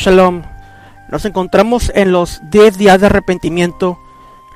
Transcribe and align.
Shalom. 0.00 0.44
Nos 1.10 1.26
encontramos 1.26 1.92
en 1.94 2.10
los 2.10 2.40
10 2.50 2.78
días 2.78 2.98
de 3.00 3.06
arrepentimiento, 3.06 3.98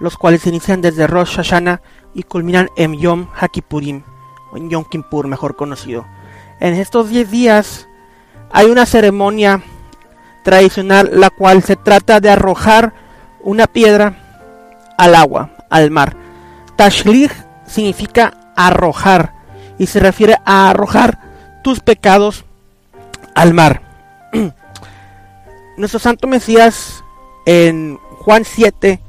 los 0.01 0.17
cuales 0.17 0.47
inician 0.47 0.81
desde 0.81 1.07
Rosh 1.07 1.37
Hashanah 1.37 1.83
y 2.15 2.23
culminan 2.23 2.71
en 2.79 2.99
Yom 2.99 3.27
HaKippurim, 3.35 4.05
o 4.51 4.57
en 4.57 4.71
Yom 4.71 4.85
Kippur 4.85 5.29
mejor 5.29 5.55
conocido. 5.55 6.07
En 6.61 6.73
estos 6.73 7.11
10 7.11 7.31
días 7.31 7.89
hay 8.53 8.71
una 8.71 8.87
ceremonia 8.87 9.61
tradicional 10.45 11.11
la 11.13 11.29
cual 11.29 11.63
se 11.63 11.77
trata 11.77 12.21
de 12.21 12.31
arrojar 12.31 12.95
una 13.43 13.67
piedra 13.67 14.15
al 14.97 15.15
agua, 15.15 15.51
al 15.69 15.91
mar. 15.91 16.17
Tashlich 16.77 17.33
significa 17.67 18.33
arrojar 18.57 19.35
y 19.77 19.89
se 19.89 20.01
refiere 20.01 20.37
a 20.47 20.71
arrojar 20.71 21.19
tus 21.63 21.81
pecados 21.81 22.47
al 23.35 23.53
mar. 23.53 23.84
Nuestro 25.77 25.99
Santo 25.99 26.29
Mesías 26.29 27.03
en 27.47 27.99
Juan 28.21 28.45
7, 28.45 29.01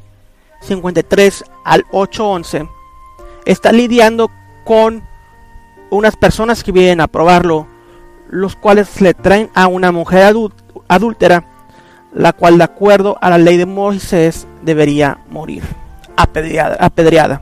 53 0.61 1.43
al 1.63 1.85
8, 1.91 2.27
11 2.27 2.69
está 3.45 3.71
lidiando 3.71 4.31
con 4.63 5.03
unas 5.91 6.15
personas 6.15 6.63
que 6.63 6.71
vienen 6.71 7.01
a 7.01 7.07
probarlo, 7.07 7.67
los 8.29 8.55
cuales 8.55 8.99
le 8.99 9.13
traen 9.13 9.51
a 9.53 9.67
una 9.67 9.91
mujer 9.91 10.35
adúltera, 10.87 11.45
la 12.13 12.33
cual 12.33 12.57
de 12.57 12.63
acuerdo 12.63 13.17
a 13.21 13.29
la 13.29 13.37
ley 13.37 13.57
de 13.57 13.67
Moisés 13.67 14.47
debería 14.63 15.20
morir, 15.29 15.63
apedreada. 16.17 16.77
apedreada. 16.79 17.41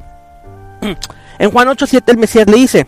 En 1.40 1.50
Juan 1.50 1.67
8:7 1.67 2.03
el 2.12 2.17
Mesías 2.17 2.48
le 2.48 2.58
dice, 2.58 2.88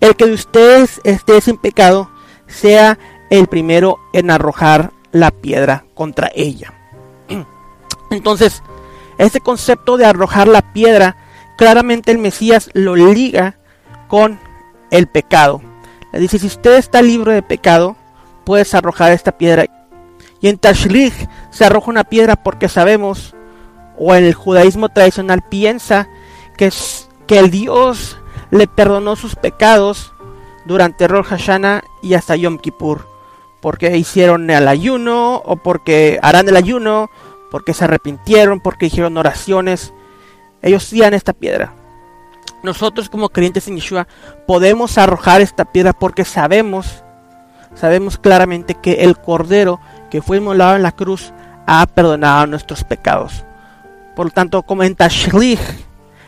el 0.00 0.16
que 0.16 0.26
de 0.26 0.32
ustedes 0.32 1.00
esté 1.04 1.40
sin 1.40 1.56
pecado, 1.56 2.10
sea 2.48 2.98
el 3.30 3.46
primero 3.46 3.98
en 4.12 4.32
arrojar 4.32 4.90
la 5.12 5.30
piedra 5.30 5.84
contra 5.94 6.30
ella. 6.34 6.72
Entonces, 8.10 8.62
ese 9.18 9.40
concepto 9.40 9.96
de 9.96 10.06
arrojar 10.06 10.48
la 10.48 10.72
piedra, 10.72 11.16
claramente 11.56 12.10
el 12.10 12.18
Mesías 12.18 12.70
lo 12.72 12.96
liga 12.96 13.58
con 14.08 14.38
el 14.90 15.06
pecado. 15.06 15.62
Le 16.12 16.20
dice, 16.20 16.38
si 16.38 16.46
usted 16.46 16.76
está 16.76 17.02
libre 17.02 17.34
de 17.34 17.42
pecado, 17.42 17.96
puedes 18.44 18.74
arrojar 18.74 19.12
esta 19.12 19.36
piedra. 19.36 19.66
Y 20.40 20.48
en 20.48 20.58
Tashlich 20.58 21.28
se 21.50 21.64
arroja 21.64 21.90
una 21.90 22.04
piedra 22.04 22.36
porque 22.36 22.68
sabemos, 22.68 23.34
o 23.98 24.14
en 24.14 24.24
el 24.24 24.34
judaísmo 24.34 24.88
tradicional 24.88 25.42
piensa, 25.48 26.08
que, 26.56 26.72
que 27.26 27.38
el 27.38 27.50
Dios 27.50 28.18
le 28.50 28.66
perdonó 28.66 29.16
sus 29.16 29.36
pecados 29.36 30.12
durante 30.64 31.08
Rosh 31.08 31.26
Hashanah 31.26 31.84
y 32.02 32.14
hasta 32.14 32.36
Yom 32.36 32.58
Kippur. 32.58 33.09
Porque 33.60 33.96
hicieron 33.96 34.48
el 34.50 34.68
ayuno, 34.68 35.36
o 35.36 35.56
porque 35.56 36.18
harán 36.22 36.48
el 36.48 36.56
ayuno, 36.56 37.10
porque 37.50 37.74
se 37.74 37.84
arrepintieron, 37.84 38.60
porque 38.60 38.86
hicieron 38.86 39.16
oraciones. 39.16 39.92
Ellos 40.62 40.88
tiran 40.88 41.14
esta 41.14 41.32
piedra. 41.32 41.74
Nosotros 42.62 43.08
como 43.08 43.30
creyentes 43.30 43.68
en 43.68 43.76
Yeshua 43.76 44.06
podemos 44.46 44.98
arrojar 44.98 45.40
esta 45.40 45.64
piedra 45.64 45.92
porque 45.94 46.24
sabemos, 46.24 47.02
sabemos 47.74 48.18
claramente 48.18 48.74
que 48.74 49.04
el 49.04 49.16
Cordero 49.16 49.80
que 50.10 50.20
fue 50.20 50.38
inmolado 50.38 50.76
en 50.76 50.82
la 50.82 50.92
cruz 50.92 51.32
ha 51.66 51.86
perdonado 51.86 52.46
nuestros 52.46 52.84
pecados. 52.84 53.44
Por 54.14 54.26
lo 54.26 54.32
tanto, 54.32 54.62
como 54.62 54.82
en 54.82 54.94
Tashlich, 54.94 55.60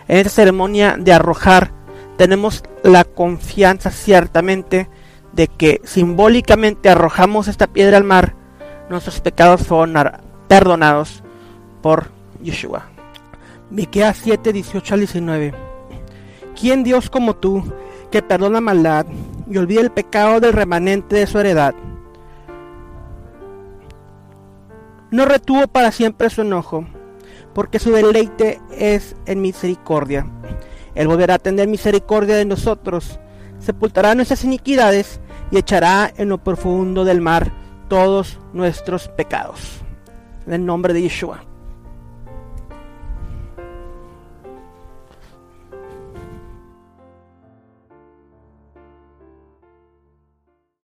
en 0.08 0.18
esta 0.18 0.30
ceremonia 0.30 0.96
de 0.98 1.12
arrojar 1.12 1.70
tenemos 2.16 2.62
la 2.82 3.04
confianza 3.04 3.90
ciertamente 3.90 4.88
de 5.32 5.48
que 5.48 5.80
simbólicamente 5.84 6.88
arrojamos 6.88 7.48
esta 7.48 7.66
piedra 7.66 7.96
al 7.96 8.04
mar, 8.04 8.34
nuestros 8.88 9.20
pecados 9.20 9.66
fueron 9.66 9.94
perdonados 10.48 11.22
por 11.80 12.10
Yeshua. 12.42 12.86
Miqueas 13.70 14.18
7, 14.22 14.52
18 14.52 14.94
al 14.94 15.00
19. 15.00 15.54
¿Quién 16.58 16.84
Dios 16.84 17.08
como 17.08 17.34
tú, 17.34 17.64
que 18.10 18.22
perdona 18.22 18.60
maldad 18.60 19.06
y 19.48 19.56
olvida 19.56 19.80
el 19.80 19.90
pecado 19.90 20.40
del 20.40 20.52
remanente 20.52 21.16
de 21.16 21.26
su 21.26 21.38
heredad? 21.38 21.74
No 25.10 25.24
retuvo 25.24 25.66
para 25.68 25.92
siempre 25.92 26.30
su 26.30 26.42
enojo, 26.42 26.86
porque 27.54 27.78
su 27.78 27.90
deleite 27.90 28.60
es 28.70 29.16
en 29.26 29.40
misericordia 29.40 30.26
él 30.94 31.08
volverá 31.08 31.34
a 31.34 31.38
tener 31.38 31.68
misericordia 31.68 32.36
de 32.36 32.44
nosotros, 32.44 33.18
sepultará 33.58 34.14
nuestras 34.14 34.44
iniquidades 34.44 35.20
y 35.52 35.58
echará 35.58 36.12
en 36.16 36.30
lo 36.30 36.38
profundo 36.38 37.04
del 37.04 37.20
mar 37.20 37.52
todos 37.88 38.40
nuestros 38.52 39.06
pecados. 39.08 39.82
En 40.46 40.54
el 40.54 40.66
nombre 40.66 40.94
de 40.94 41.02
Yeshua. 41.02 41.44